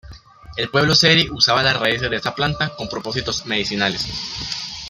El 0.57 0.69
pueblo 0.71 0.95
Seri 0.95 1.29
usaba 1.29 1.61
las 1.61 1.79
raíces 1.79 2.09
de 2.09 2.15
esta 2.15 2.33
planta 2.33 2.73
con 2.75 2.89
propósitos 2.89 3.45
medicinales. 3.45 4.07